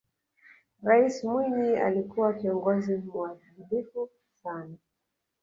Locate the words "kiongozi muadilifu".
2.33-4.09